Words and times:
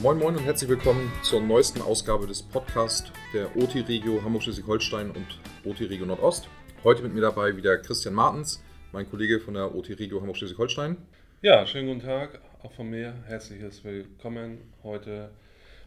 Moin 0.00 0.16
Moin 0.16 0.36
und 0.36 0.44
herzlich 0.44 0.70
willkommen 0.70 1.10
zur 1.24 1.40
neuesten 1.40 1.82
Ausgabe 1.82 2.28
des 2.28 2.40
Podcasts 2.40 3.10
der 3.34 3.56
OT 3.56 3.74
Regio 3.88 4.22
Hamburg-Schleswig-Holstein 4.22 5.10
und 5.10 5.26
OT 5.64 5.80
Regio 5.80 6.06
Nordost. 6.06 6.48
Heute 6.84 7.02
mit 7.02 7.14
mir 7.14 7.20
dabei 7.20 7.56
wieder 7.56 7.76
Christian 7.78 8.14
Martens, 8.14 8.62
mein 8.92 9.10
Kollege 9.10 9.40
von 9.40 9.54
der 9.54 9.74
OT 9.74 9.88
Regio 9.98 10.20
Hamburg-Schleswig-Holstein. 10.20 10.98
Ja, 11.42 11.66
schönen 11.66 11.88
guten 11.88 12.06
Tag, 12.06 12.40
auch 12.62 12.70
von 12.74 12.88
mir. 12.88 13.12
Herzliches 13.26 13.82
Willkommen. 13.82 14.72
Heute 14.84 15.30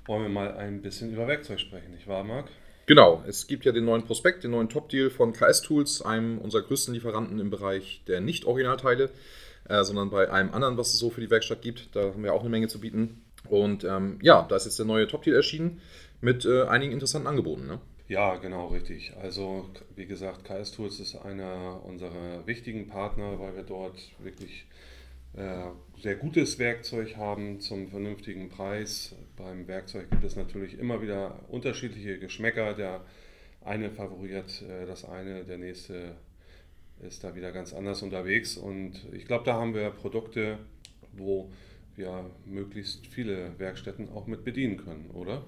wollen 0.05 0.23
wir 0.23 0.29
mal 0.29 0.57
ein 0.57 0.81
bisschen 0.81 1.13
über 1.13 1.25
Werkzeug 1.25 1.61
sprechen, 1.61 1.91
nicht 1.91 2.05
wahr, 2.05 2.25
Marc? 2.25 2.49
Genau, 2.87 3.23
es 3.25 3.47
gibt 3.47 3.63
ja 3.63 3.71
den 3.71 3.85
neuen 3.85 4.03
Prospekt, 4.03 4.43
den 4.43 4.51
neuen 4.51 4.67
Top-Deal 4.67 5.09
von 5.09 5.31
KS 5.31 5.61
Tools, 5.61 6.01
einem 6.01 6.37
unserer 6.37 6.63
größten 6.63 6.93
Lieferanten 6.93 7.39
im 7.39 7.49
Bereich 7.49 8.03
der 8.07 8.19
Nicht-Originalteile, 8.19 9.09
äh, 9.69 9.85
sondern 9.85 10.09
bei 10.09 10.29
einem 10.29 10.53
anderen, 10.53 10.75
was 10.75 10.89
es 10.93 10.99
so 10.99 11.09
für 11.09 11.21
die 11.21 11.29
Werkstatt 11.29 11.61
gibt. 11.61 11.95
Da 11.95 12.01
haben 12.09 12.23
wir 12.25 12.33
auch 12.33 12.41
eine 12.41 12.49
Menge 12.49 12.67
zu 12.67 12.81
bieten. 12.81 13.21
Und 13.49 13.83
ähm, 13.83 14.19
ja, 14.21 14.43
da 14.47 14.55
ist 14.55 14.65
jetzt 14.65 14.79
der 14.79 14.85
neue 14.85 15.07
Top-Deal 15.07 15.35
erschienen 15.35 15.81
mit 16.21 16.45
äh, 16.45 16.63
einigen 16.63 16.93
interessanten 16.93 17.27
Angeboten. 17.27 17.67
Ne? 17.67 17.79
Ja, 18.07 18.35
genau, 18.35 18.67
richtig. 18.67 19.13
Also, 19.21 19.69
wie 19.95 20.05
gesagt, 20.05 20.43
KS 20.43 20.71
Tools 20.71 20.99
ist 20.99 21.15
einer 21.15 21.81
unserer 21.85 22.45
wichtigen 22.45 22.87
Partner, 22.87 23.39
weil 23.39 23.55
wir 23.55 23.63
dort 23.63 23.97
wirklich 24.19 24.65
äh, 25.33 25.69
sehr 26.01 26.15
gutes 26.15 26.59
Werkzeug 26.59 27.15
haben 27.15 27.61
zum 27.61 27.87
vernünftigen 27.87 28.49
Preis. 28.49 29.15
Beim 29.37 29.67
Werkzeug 29.67 30.09
gibt 30.11 30.25
es 30.25 30.35
natürlich 30.35 30.77
immer 30.77 31.01
wieder 31.01 31.39
unterschiedliche 31.47 32.19
Geschmäcker. 32.19 32.73
Der 32.73 33.01
eine 33.63 33.91
favoriert 33.91 34.61
äh, 34.61 34.85
das 34.85 35.05
eine, 35.05 35.45
der 35.45 35.57
nächste 35.57 36.15
ist 36.99 37.23
da 37.23 37.33
wieder 37.33 37.51
ganz 37.51 37.73
anders 37.73 38.01
unterwegs. 38.01 38.57
Und 38.57 39.07
ich 39.13 39.25
glaube, 39.25 39.45
da 39.45 39.53
haben 39.53 39.73
wir 39.73 39.89
Produkte, 39.89 40.57
wo 41.13 41.49
wir 41.95 42.25
möglichst 42.45 43.07
viele 43.07 43.57
Werkstätten 43.57 44.09
auch 44.09 44.27
mit 44.27 44.43
bedienen 44.43 44.77
können, 44.77 45.09
oder? 45.13 45.43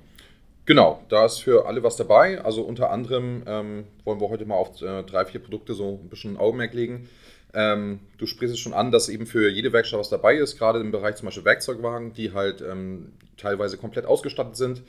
Genau, 0.65 1.03
da 1.09 1.25
ist 1.25 1.39
für 1.39 1.65
alle 1.65 1.83
was 1.83 1.97
dabei. 1.97 2.41
Also 2.41 2.61
unter 2.63 2.89
anderem 2.89 3.43
ähm, 3.45 3.83
wollen 4.05 4.21
wir 4.21 4.29
heute 4.29 4.45
mal 4.45 4.55
auf 4.55 4.81
äh, 4.81 5.03
drei, 5.03 5.25
vier 5.25 5.41
Produkte 5.41 5.73
so 5.73 5.99
ein 6.01 6.09
bisschen 6.09 6.37
Augenmerk 6.37 6.73
legen. 6.73 7.09
Ähm, 7.53 7.99
du 8.17 8.25
sprichst 8.25 8.55
es 8.55 8.59
schon 8.59 8.73
an, 8.73 8.91
dass 8.91 9.09
eben 9.09 9.25
für 9.25 9.49
jede 9.49 9.73
Werkstatt 9.73 9.99
was 9.99 10.09
dabei 10.09 10.35
ist, 10.37 10.57
gerade 10.57 10.79
im 10.79 10.91
Bereich 10.91 11.15
zum 11.15 11.25
Beispiel 11.25 11.45
Werkzeugwagen, 11.45 12.13
die 12.13 12.31
halt 12.31 12.61
ähm, 12.61 13.13
teilweise 13.37 13.77
komplett 13.77 14.05
ausgestattet 14.05 14.55
sind. 14.55 14.79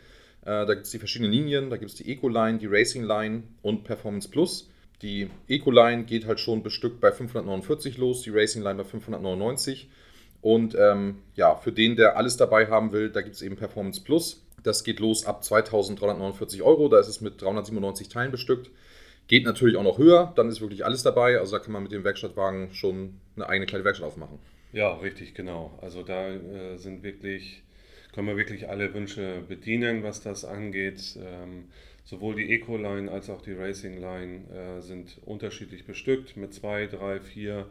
Äh, 0.43 0.65
da 0.67 0.75
gibt 0.75 0.87
es 0.87 0.91
die 0.91 0.99
verschiedenen 0.99 1.33
Linien, 1.33 1.71
da 1.71 1.77
gibt 1.77 1.91
es 1.91 1.97
die 1.97 2.11
Eco-Line, 2.11 2.59
die 2.59 2.67
Racing-Line 2.67 3.43
und 3.63 3.85
Performance 3.85 4.29
Plus. 4.29 4.71
Die 5.03 5.29
Eco-Line 5.49 6.05
geht 6.05 6.27
halt 6.27 6.41
schon 6.41 6.63
bestückt 6.63 7.01
bei 7.01 7.13
549 7.13 7.99
los, 7.99 8.23
die 8.23 8.31
Racing-Line 8.31 8.77
bei 8.77 8.85
599. 8.85 9.89
Und 10.45 10.77
ähm, 10.79 11.23
ja, 11.37 11.57
für 11.57 11.73
den, 11.73 11.97
der 11.97 12.19
alles 12.19 12.37
dabei 12.37 12.67
haben 12.67 12.93
will, 12.93 13.09
da 13.09 13.23
gibt 13.23 13.35
es 13.35 13.41
eben 13.41 13.57
Performance 13.57 14.03
Plus. 14.05 14.45
Das 14.63 14.85
geht 14.85 15.01
los 15.01 15.25
ab 15.25 15.43
2349 15.43 16.61
Euro, 16.61 16.89
da 16.91 17.01
ist 17.01 17.09
es 17.09 17.23
mit 17.23 17.41
397 17.41 18.11
Teilen 18.11 18.31
bestückt. 18.31 18.71
Geht 19.27 19.47
natürlich 19.47 19.79
auch 19.79 19.83
noch 19.83 19.97
höher, 19.97 20.35
dann 20.37 20.51
ist 20.51 20.61
wirklich 20.61 20.85
alles 20.85 21.03
dabei. 21.03 21.39
Also 21.39 21.57
da 21.57 21.65
kann 21.65 21.73
man 21.73 21.83
mit 21.83 21.93
dem 21.93 22.05
Werkstattwagen 22.05 22.75
schon 22.75 23.15
eine 23.37 23.49
eigene 23.49 23.65
kleine 23.65 23.87
Werkstatt 23.87 24.07
aufmachen. 24.07 24.39
Ja, 24.75 24.93
richtig, 24.97 25.35
genau. 25.35 25.79
Also 25.81 26.03
da 26.03 26.29
äh, 26.29 26.77
sind 26.77 27.03
wirklich, 27.03 27.63
können 28.13 28.29
wir 28.29 28.37
wirklich 28.37 28.69
alle 28.69 28.93
Wünsche 28.93 29.41
bedienen, 29.49 30.03
was 30.03 30.21
das 30.21 30.45
angeht. 30.45 31.19
Ähm, 31.25 31.69
sowohl 32.05 32.35
die 32.35 32.53
Eco-Line 32.53 33.11
als 33.11 33.31
auch 33.31 33.41
die 33.41 33.55
Racing-Line 33.55 34.43
äh, 34.53 34.83
sind 34.83 35.17
unterschiedlich 35.25 35.87
bestückt 35.87 36.37
mit 36.37 36.53
zwei, 36.53 36.87
drei, 36.87 37.19
vier, 37.21 37.65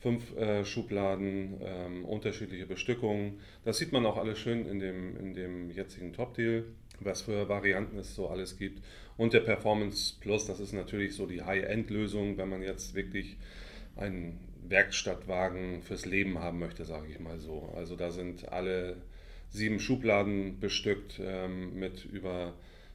fünf 0.00 0.36
äh, 0.36 0.64
Schubladen, 0.64 1.60
ähm, 1.62 2.04
unterschiedliche 2.04 2.66
Bestückungen. 2.66 3.40
Das 3.64 3.78
sieht 3.78 3.92
man 3.92 4.04
auch 4.06 4.16
alles 4.16 4.38
schön 4.38 4.66
in 4.66 4.78
dem, 4.78 5.16
in 5.16 5.34
dem 5.34 5.70
jetzigen 5.70 6.12
Top-Deal 6.12 6.64
was 7.00 7.22
für 7.22 7.48
Varianten 7.48 7.98
es 7.98 8.14
so 8.14 8.28
alles 8.28 8.56
gibt. 8.58 8.82
Und 9.16 9.32
der 9.32 9.40
Performance 9.40 10.14
Plus, 10.20 10.46
das 10.46 10.60
ist 10.60 10.72
natürlich 10.72 11.14
so 11.14 11.26
die 11.26 11.42
High-End-Lösung, 11.42 12.38
wenn 12.38 12.48
man 12.48 12.62
jetzt 12.62 12.94
wirklich 12.94 13.36
einen 13.96 14.38
Werkstattwagen 14.68 15.82
fürs 15.82 16.06
Leben 16.06 16.38
haben 16.38 16.58
möchte, 16.58 16.84
sage 16.84 17.08
ich 17.10 17.18
mal 17.18 17.38
so. 17.38 17.72
Also 17.74 17.96
da 17.96 18.10
sind 18.10 18.50
alle 18.50 18.96
sieben 19.50 19.80
Schubladen 19.80 20.60
bestückt 20.60 21.20
ähm, 21.22 21.78
mit 21.78 22.04
über 22.04 22.54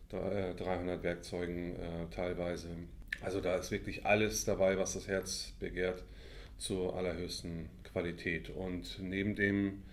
300 0.09 0.99
äh, 0.99 1.03
Werkzeugen 1.03 1.75
äh, 1.75 2.07
teilweise. 2.11 2.69
Also 3.21 3.41
da 3.41 3.55
ist 3.55 3.71
wirklich 3.71 4.05
alles 4.05 4.45
dabei, 4.45 4.77
was 4.77 4.93
das 4.93 5.07
Herz 5.07 5.53
begehrt, 5.59 6.03
zur 6.57 6.95
allerhöchsten 6.95 7.69
Qualität. 7.83 8.49
Und 8.49 8.99
neben 8.99 9.35
dem 9.35 9.83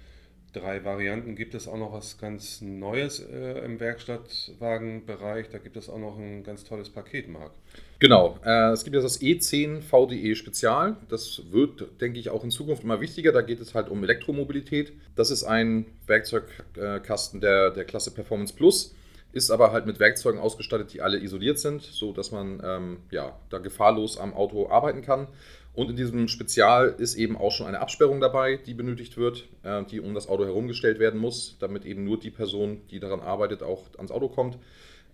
drei 0.53 0.85
Varianten 0.85 1.35
gibt 1.35 1.55
es 1.55 1.67
auch 1.67 1.79
noch 1.79 1.93
was 1.93 2.19
ganz 2.19 2.61
Neues 2.61 3.21
äh, 3.21 3.65
im 3.65 3.81
Werkstattwagenbereich. 3.81 5.49
Da 5.51 5.59
gibt 5.59 5.77
es 5.77 5.89
auch 5.89 5.99
noch 5.99 6.19
ein 6.19 6.45
ganz 6.45 6.65
tolles 6.65 6.91
Paket, 6.91 7.29
Marc. 7.29 7.53
Genau, 7.99 8.39
äh, 8.45 8.73
es 8.73 8.85
gibt 8.85 8.95
jetzt 8.95 9.05
das 9.05 9.21
E10 9.21 9.81
VDE 9.81 10.35
Spezial. 10.35 10.97
Das 11.09 11.43
wird, 11.51 12.01
denke 12.01 12.19
ich, 12.19 12.31
auch 12.31 12.45
in 12.45 12.51
Zukunft 12.51 12.85
immer 12.85 13.01
wichtiger. 13.01 13.33
Da 13.33 13.43
geht 13.43 13.61
es 13.61 13.75
halt 13.75 13.89
um 13.89 14.03
Elektromobilität. 14.03 14.93
Das 15.17 15.31
ist 15.31 15.45
ein 15.45 15.87
Werkzeugkasten 16.07 17.41
der, 17.41 17.71
der 17.71 17.85
Klasse 17.85 18.11
Performance 18.11 18.55
Plus. 18.55 18.95
Ist 19.33 19.51
aber 19.51 19.73
halt 19.73 19.87
mit 19.87 19.99
Werkzeugen 19.99 20.39
ausgestattet, 20.39 20.93
die 20.93 21.01
alle 21.01 21.19
isoliert 21.19 21.59
sind, 21.59 21.83
sodass 21.83 22.33
man 22.33 22.61
ähm, 22.65 22.99
ja, 23.11 23.39
da 23.49 23.59
gefahrlos 23.59 24.19
am 24.19 24.35
Auto 24.35 24.69
arbeiten 24.69 25.03
kann. 25.03 25.29
Und 25.75 25.89
in 25.89 25.97
diesem 25.97 26.29
Spezial 26.29 26.95
ist 26.99 27.15
eben 27.15 27.37
auch 27.37 27.51
schon 27.51 27.67
eine 27.67 27.81
Absperrung 27.81 28.21
dabei, 28.21 28.57
die 28.57 28.75
benötigt 28.75 29.17
wird, 29.17 29.49
äh, 29.63 29.85
die 29.85 30.01
um 30.01 30.15
das 30.15 30.29
Auto 30.29 30.45
herumgestellt 30.45 30.99
werden 30.99 31.19
muss, 31.19 31.57
damit 31.61 31.87
eben 31.87 32.05
nur 32.05 32.21
die 32.21 32.31
Person, 32.31 32.83
die 32.91 33.01
daran 33.01 33.21
arbeitet, 33.21 33.63
auch 33.63 33.85
ans 33.97 34.11
Auto 34.11 34.29
kommt. 34.29 34.59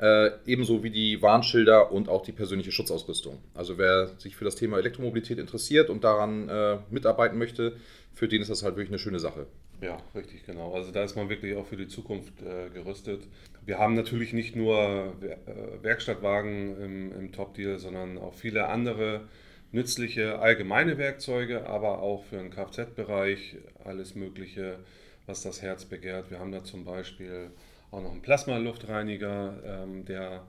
Äh, 0.01 0.31
ebenso 0.47 0.83
wie 0.83 0.91
die 0.91 1.23
Warnschilder 1.23 1.91
und 1.91 2.09
auch 2.09 2.23
die 2.23 2.33
persönliche 2.33 2.71
Schutzausrüstung. 2.71 3.39
Also 3.55 3.79
wer 3.79 4.09
sich 4.19 4.37
für 4.37 4.45
das 4.45 4.55
Thema 4.55 4.79
Elektromobilität 4.79 5.39
interessiert 5.39 5.91
und 5.91 6.05
daran 6.05 6.49
äh, 6.49 6.79
mitarbeiten 6.91 7.37
möchte, 7.37 7.77
für 8.15 8.29
den 8.29 8.41
ist 8.43 8.51
das 8.51 8.63
halt 8.63 8.77
wirklich 8.77 8.91
eine 8.91 9.01
schöne 9.01 9.19
Sache. 9.19 9.47
Ja, 9.81 9.99
richtig, 10.15 10.45
genau. 10.45 10.75
Also 10.75 10.91
da 10.91 11.05
ist 11.05 11.15
man 11.15 11.29
wirklich 11.29 11.57
auch 11.57 11.67
für 11.67 11.77
die 11.77 11.87
Zukunft 11.87 12.43
äh, 12.43 12.69
gerüstet. 12.71 13.29
Wir 13.65 13.79
haben 13.79 13.95
natürlich 13.95 14.33
nicht 14.33 14.57
nur 14.57 15.15
äh, 15.23 15.83
Werkstattwagen 15.83 16.77
im, 16.83 17.13
im 17.13 17.33
Top-Deal, 17.33 17.79
sondern 17.79 18.19
auch 18.19 18.35
viele 18.35 18.69
andere 18.69 19.29
nützliche 19.71 20.39
allgemeine 20.41 20.99
Werkzeuge, 20.99 21.67
aber 21.67 22.01
auch 22.01 22.25
für 22.25 22.37
den 22.37 22.51
Kfz-Bereich 22.51 23.57
alles 23.85 24.15
Mögliche, 24.15 24.79
was 25.27 25.43
das 25.43 25.63
Herz 25.63 25.85
begehrt. 25.85 26.31
Wir 26.31 26.41
haben 26.41 26.53
da 26.53 26.65
zum 26.65 26.85
Beispiel 26.85 27.51
auch 27.91 28.03
noch 28.03 28.13
einen 28.13 28.23
Plasma-Luftreiniger, 28.23 29.63
ähm, 29.65 30.05
der 30.05 30.43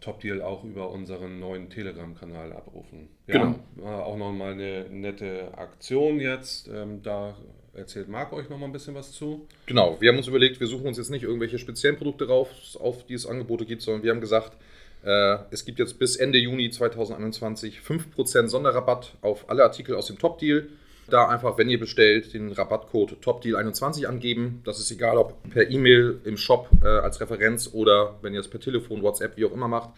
Top 0.00 0.20
Deal 0.20 0.42
auch 0.42 0.64
über 0.64 0.90
unseren 0.90 1.40
neuen 1.40 1.70
Telegram-Kanal 1.70 2.52
abrufen. 2.52 3.08
Wir 3.26 3.40
genau. 3.40 3.54
äh, 3.82 3.84
auch 3.84 4.16
nochmal 4.16 4.52
eine 4.52 4.86
nette 4.90 5.56
Aktion 5.56 6.20
jetzt. 6.20 6.68
Ähm, 6.68 7.02
da 7.02 7.36
erzählt 7.74 8.08
Marc 8.08 8.32
euch 8.32 8.48
nochmal 8.48 8.68
ein 8.68 8.72
bisschen 8.72 8.94
was 8.94 9.12
zu. 9.12 9.46
Genau, 9.66 10.00
wir 10.00 10.10
haben 10.10 10.16
uns 10.16 10.26
überlegt, 10.26 10.60
wir 10.60 10.66
suchen 10.66 10.86
uns 10.86 10.96
jetzt 10.96 11.10
nicht 11.10 11.22
irgendwelche 11.22 11.58
speziellen 11.58 11.96
Produkte 11.96 12.26
raus, 12.28 12.76
auf 12.80 13.04
die 13.06 13.14
es 13.14 13.26
Angebote 13.26 13.66
gibt, 13.66 13.82
sondern 13.82 14.02
wir 14.02 14.10
haben 14.10 14.20
gesagt, 14.20 14.56
äh, 15.04 15.38
es 15.50 15.64
gibt 15.64 15.78
jetzt 15.78 15.98
bis 15.98 16.16
Ende 16.16 16.38
Juni 16.38 16.70
2021 16.70 17.80
5% 17.80 18.48
Sonderrabatt 18.48 19.14
auf 19.20 19.48
alle 19.48 19.62
Artikel 19.62 19.94
aus 19.94 20.06
dem 20.06 20.18
Top 20.18 20.38
Deal. 20.38 20.68
Da 21.08 21.28
einfach, 21.28 21.56
wenn 21.56 21.68
ihr 21.68 21.78
bestellt, 21.78 22.34
den 22.34 22.50
Rabattcode 22.52 23.18
TOPDEAL21 23.22 24.06
angeben. 24.06 24.62
Das 24.64 24.80
ist 24.80 24.90
egal, 24.90 25.18
ob 25.18 25.34
per 25.50 25.70
E-Mail 25.70 26.20
im 26.24 26.36
Shop 26.36 26.68
äh, 26.82 26.86
als 26.86 27.20
Referenz 27.20 27.70
oder 27.72 28.16
wenn 28.22 28.34
ihr 28.34 28.40
es 28.40 28.48
per 28.48 28.60
Telefon, 28.60 29.02
WhatsApp, 29.02 29.36
wie 29.36 29.44
auch 29.44 29.52
immer 29.52 29.68
macht. 29.68 29.90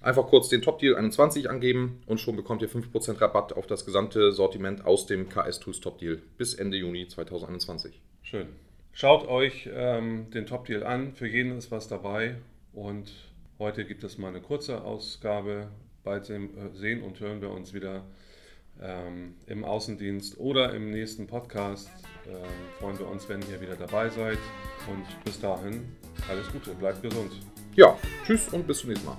Einfach 0.00 0.26
kurz 0.26 0.48
den 0.48 0.62
TopDeal21 0.62 1.46
angeben 1.46 2.02
und 2.06 2.20
schon 2.20 2.34
bekommt 2.36 2.62
ihr 2.62 2.68
5% 2.68 3.20
Rabatt 3.20 3.52
auf 3.52 3.66
das 3.66 3.84
gesamte 3.84 4.32
Sortiment 4.32 4.84
aus 4.84 5.06
dem 5.06 5.28
KS 5.28 5.60
Tools 5.60 5.80
Top 5.80 5.98
Deal 5.98 6.20
bis 6.38 6.54
Ende 6.54 6.76
Juni 6.76 7.06
2021. 7.06 8.00
Schön. 8.22 8.48
Schaut 8.92 9.26
euch 9.28 9.68
ähm, 9.72 10.30
den 10.30 10.46
Top 10.46 10.66
Deal 10.66 10.82
an. 10.82 11.12
Für 11.14 11.26
jeden 11.26 11.56
ist 11.56 11.70
was 11.70 11.88
dabei. 11.88 12.36
Und 12.72 13.12
heute 13.58 13.84
gibt 13.84 14.02
es 14.02 14.18
mal 14.18 14.28
eine 14.28 14.40
kurze 14.40 14.82
Ausgabe. 14.82 15.68
Bald 16.04 16.26
sehen 16.26 17.02
und 17.02 17.20
hören 17.20 17.40
wir 17.40 17.50
uns 17.50 17.72
wieder 17.72 18.02
ähm, 18.80 19.34
im 19.46 19.64
Außendienst 19.64 20.38
oder 20.38 20.74
im 20.74 20.90
nächsten 20.90 21.26
Podcast. 21.26 21.90
Äh, 22.26 22.78
freuen 22.78 22.98
wir 22.98 23.08
uns, 23.08 23.28
wenn 23.28 23.40
ihr 23.50 23.60
wieder 23.60 23.76
dabei 23.76 24.08
seid. 24.08 24.38
Und 24.88 25.24
bis 25.24 25.40
dahin 25.40 25.96
alles 26.28 26.50
Gute, 26.52 26.74
bleibt 26.74 27.02
gesund. 27.02 27.32
Ja, 27.74 27.96
tschüss 28.24 28.48
und 28.48 28.66
bis 28.66 28.78
zum 28.78 28.90
nächsten 28.90 29.06
Mal. 29.06 29.16